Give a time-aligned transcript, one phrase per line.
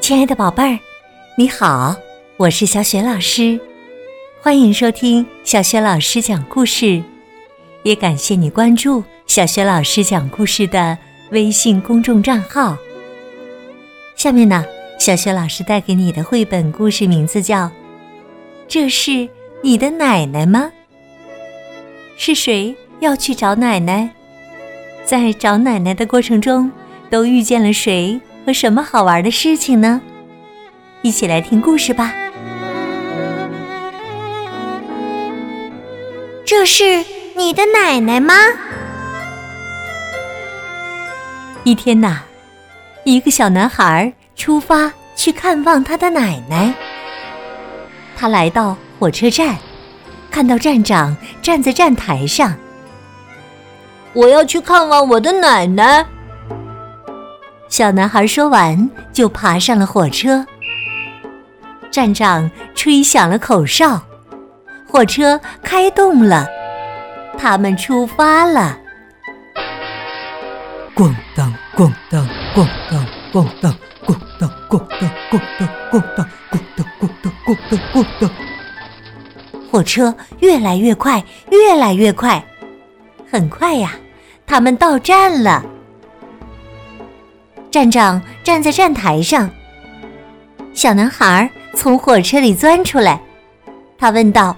[0.00, 0.78] 亲爱的宝贝儿，
[1.36, 1.94] 你好，
[2.38, 3.60] 我是小雪老师，
[4.40, 7.02] 欢迎收听小雪老师讲故事，
[7.82, 10.96] 也感谢你关注小雪老师讲故事的
[11.30, 12.76] 微信公众账号。
[14.16, 14.64] 下面呢，
[14.98, 17.66] 小雪老师带给你的绘本故事名字叫
[18.66, 19.28] 《这是
[19.62, 20.72] 你的奶奶吗？
[22.16, 24.10] 是谁要去找奶奶？
[25.04, 26.72] 在找奶奶的过程中，
[27.10, 30.00] 都遇见了谁和什么好玩的事情呢？
[31.02, 32.14] 一起来听故事吧。
[36.44, 37.04] 这是
[37.36, 38.34] 你的奶奶吗？
[41.64, 42.22] 一天呐，
[43.04, 46.74] 一个小男孩出发去看望他的奶奶。
[48.16, 49.56] 他来到火车站，
[50.30, 52.54] 看到站长站在站台上。
[54.12, 56.04] 我要去看望我的奶奶。
[57.70, 60.44] 小男孩说完，就爬上了火车。
[61.88, 64.02] 站长吹响了口哨，
[64.88, 66.48] 火车开动了，
[67.38, 68.76] 他们出发了。
[70.96, 78.30] 咣当咣当咣当咣当咣当咣当咣当咣当咣当咣当咣当咣当，
[79.70, 82.44] 火车越来越快，越来越快。
[83.30, 83.92] 很快呀，
[84.44, 85.64] 他们到站了。
[87.70, 89.48] 站长站在站台上，
[90.74, 93.20] 小男孩从火车里钻出来，
[93.96, 94.56] 他问道：“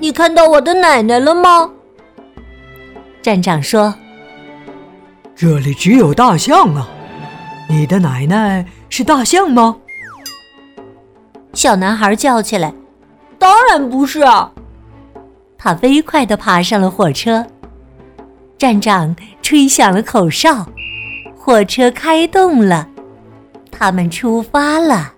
[0.00, 1.70] 你看到我的奶奶了吗？”
[3.22, 3.94] 站长说
[5.36, 6.88] ：“这里只有大象啊，
[7.68, 9.76] 你的奶奶是大象吗？”
[11.54, 12.74] 小男孩叫起来
[13.38, 14.50] ：“当然不是！”啊
[15.58, 17.46] 他飞快地爬上了火车。
[18.58, 20.66] 站长吹响了口哨。
[21.46, 22.88] 火车开动了，
[23.70, 25.12] 他们出发了。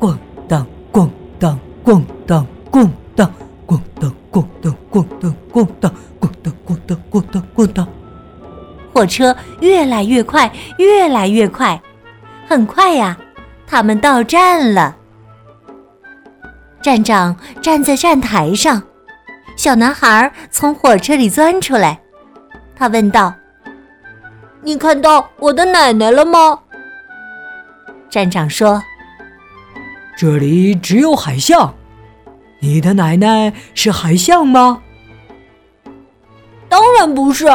[0.00, 0.16] 咣
[0.48, 1.06] 当咣
[1.38, 3.30] 当咣当咣当
[3.66, 7.86] 咣当咣当咣当咣当咣当咣当咣当咣当，
[8.90, 11.78] 火车越来越快，越来越快。
[12.46, 13.18] 很快呀，
[13.66, 14.96] 他们到站了。
[16.80, 18.82] 站长站在站台上，
[19.56, 22.00] 小男孩从火车里钻出来，
[22.74, 23.34] 他问道。
[24.68, 26.58] 你看到我的奶奶了吗？
[28.10, 28.82] 站长说
[30.14, 31.74] ：“这里只有海象，
[32.60, 34.82] 你的奶奶是海象吗？”
[36.68, 37.46] 当然不是！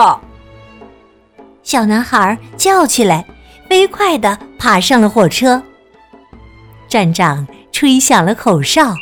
[1.61, 3.23] 小男孩叫起来，
[3.69, 5.61] 飞快地爬上了火车。
[6.87, 8.95] 站长吹响了口哨，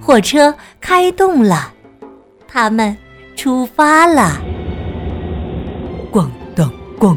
[0.00, 1.72] 火车开动了，
[2.46, 2.96] 他们
[3.34, 4.40] 出发了。
[6.12, 7.16] 咣当咣。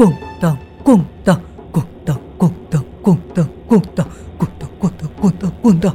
[0.00, 1.38] 咣当咣当
[1.70, 4.06] 咣当咣当咣当咣当
[4.38, 5.94] 咣当咣当咣当咣当，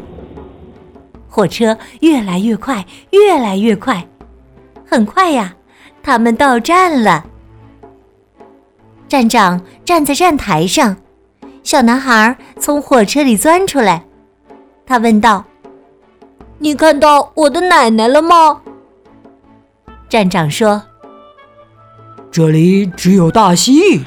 [1.28, 4.08] 火车越来越快，越来越快。
[4.86, 5.56] 很快呀，
[6.04, 7.26] 他们到站了。
[9.08, 10.96] 站长站在站台上，
[11.64, 14.06] 小男孩从火车里钻出来，
[14.86, 15.44] 他问道
[16.60, 18.62] ：“你看到我的奶奶了吗？”
[20.08, 20.84] 站长说。
[22.36, 24.04] 这里只有大蜥蜴，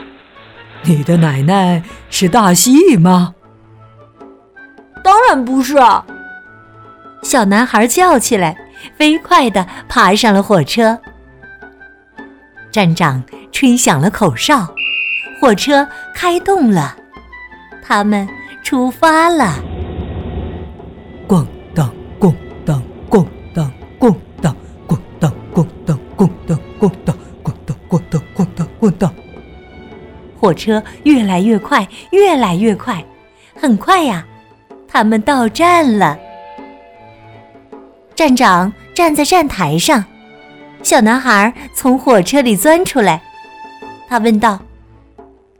[0.83, 3.34] 你的奶奶是大蜥蜴吗？
[5.03, 5.78] 当然不是！
[7.22, 8.55] 小男孩叫起来，
[8.99, 10.99] 飞快地爬上了火车。
[12.71, 14.75] 站长吹响了口哨，
[15.41, 16.94] 火车开动了，
[17.83, 18.28] 他们
[18.62, 19.55] 出发了。
[30.59, 33.03] 车越来越快，越来越快。
[33.55, 34.27] 很快呀，
[34.89, 36.19] 他们到站了。
[38.15, 40.05] 站长站在站台上，
[40.83, 43.23] 小男孩从火车里钻出来，
[44.09, 44.61] 他问道：“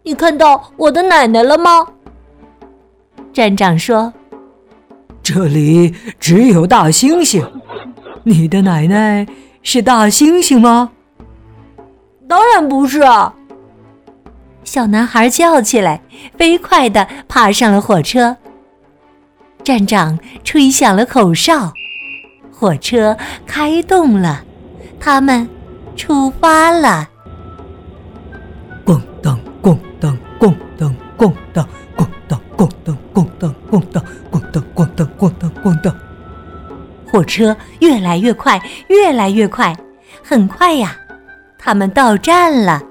[0.03, 1.87] 你看到我的奶奶了吗？”
[3.33, 4.13] 站长说
[5.23, 7.49] ：“这里只有大猩猩，
[8.25, 9.25] 你的奶奶
[9.63, 10.91] 是大猩猩吗？”
[12.29, 13.33] 当然不是啊！
[14.69, 16.03] 小男孩叫起来，
[16.37, 18.37] 飞快地爬上了火车。
[19.65, 21.73] 站长吹响了口哨，
[22.53, 23.17] 火车
[23.47, 24.45] 开动了，
[25.01, 25.49] 他们
[25.97, 27.09] 出发了。
[28.85, 31.67] 咣当咣当咣当咣当
[31.97, 35.97] 咣当咣当咣当咣当咣当咣当咣当咣当，
[37.11, 39.75] 火车越来越快，越来越快，
[40.23, 40.95] 很快呀！
[41.59, 42.83] 他们到站了。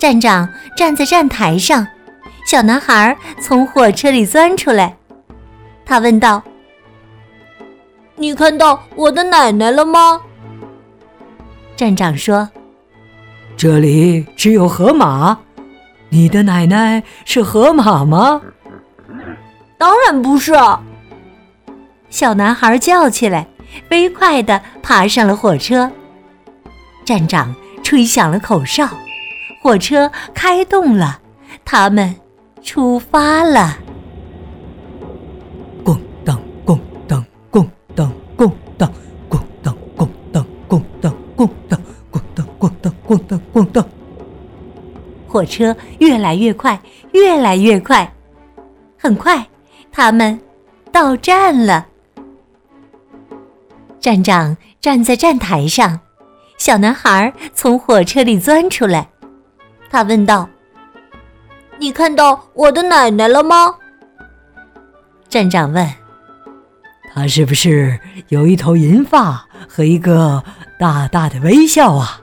[0.00, 1.86] 站长站在站台上，
[2.46, 4.96] 小男孩从火车里钻出来。
[5.84, 6.42] 他问道
[8.16, 10.22] ：“你看到我的奶奶了吗？”
[11.76, 12.48] 站长说
[13.58, 15.38] ：“这里只有河马。
[16.08, 18.40] 你的奶奶是河马吗
[19.76, 20.54] ？”“当然不是。”
[22.08, 23.46] 小男孩叫起来，
[23.90, 25.92] 飞快地爬上了火车。
[27.04, 28.88] 站长吹响了口哨，
[29.62, 31.20] 火车开动了，
[31.66, 32.16] 他们
[32.62, 33.76] 出发了。
[35.84, 37.22] 咣当咣当
[37.52, 38.90] 咣当咣当
[39.28, 43.86] 咣当咣当咣当咣当咣当咣当咣当咣当，
[45.28, 46.80] 火车越来越快，
[47.12, 48.10] 越来越快，
[48.98, 49.46] 很快，
[49.92, 50.40] 他们
[50.90, 51.86] 到站了。
[54.00, 56.00] 站长站在站台上，
[56.56, 59.09] 小男孩从火车里钻出来。
[59.90, 60.48] 他问道
[61.78, 63.74] ：“你看到我的奶奶了吗？”
[65.28, 65.86] 站长问
[67.12, 67.98] ：“她是不是
[68.28, 70.42] 有一头银发和一个
[70.78, 72.20] 大大的微笑啊？”“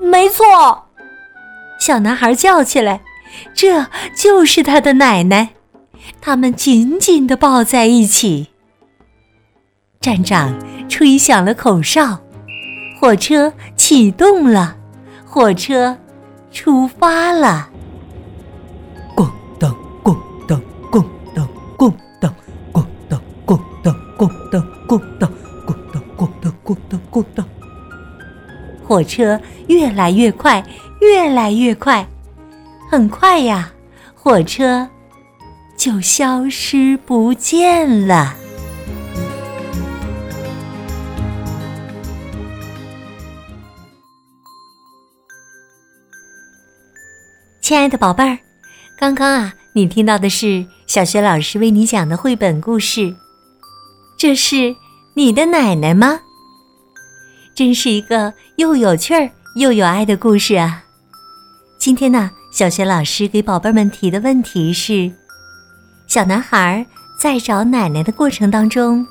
[0.00, 0.44] 没错！”
[1.78, 3.02] 小男孩叫起来
[3.54, 3.86] ：“这
[4.16, 5.50] 就是他的奶奶！”
[6.20, 8.48] 他们紧紧地抱在一起。
[10.00, 10.58] 站长
[10.88, 12.18] 吹响了口哨，
[12.98, 14.76] 火车启动了，
[15.26, 15.96] 火车
[16.52, 17.68] 出发了。
[19.16, 20.16] 咣当咣
[20.46, 20.60] 当
[20.90, 21.04] 咣
[21.34, 21.48] 当
[21.78, 22.34] 咣当
[22.68, 22.74] 咣
[23.08, 25.32] 当咣当咣当咣当
[25.66, 27.46] 咣当咣当咣当咣当，
[28.86, 30.64] 火车越来越快，
[31.00, 32.06] 越来越快，
[32.90, 33.70] 很快呀，
[34.14, 34.88] 火车
[35.76, 38.34] 就消失不见了。
[47.70, 48.36] 亲爱的宝贝儿，
[48.98, 53.14] 刚刚啊，你听到的是小学老师为你讲的绘本故事。
[54.18, 54.74] 这是
[55.14, 56.18] 你的奶奶吗？
[57.54, 60.82] 真是一个又有趣儿又有爱的故事啊！
[61.78, 65.12] 今天呢，小学老师给宝贝们提的问题是：
[66.08, 66.84] 小男孩
[67.20, 69.06] 在找奶奶的过程当中，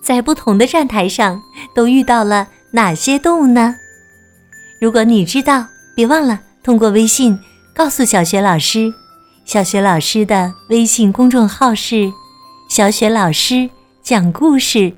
[0.00, 1.42] 在不同的站台上
[1.74, 3.76] 都遇到了哪些动物呢？
[4.80, 7.38] 如果你知道，别忘了通过微信。
[7.76, 8.94] 告诉小雪老师，
[9.44, 12.10] 小雪老师的微信公众号是
[12.70, 13.68] “小雪老师
[14.02, 14.94] 讲故事”，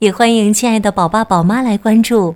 [0.00, 2.34] 也欢迎亲爱的宝爸宝妈来关注，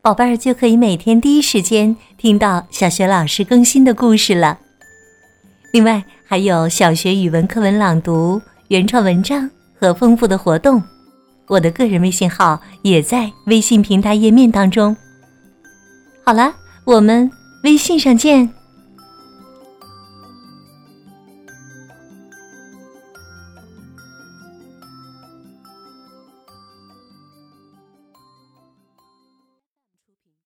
[0.00, 4.58] 宝贝儿就可以每天第一时间听到小雪老师更新的故事了。
[5.74, 10.82] 另外，还有小学语文课文朗读、原创文章和丰富的活动，
[11.46, 14.96] 我的个人微信号也在微信平台页面当中。
[16.24, 16.54] 好了，
[16.86, 17.30] 我们
[17.64, 18.50] 微信上见。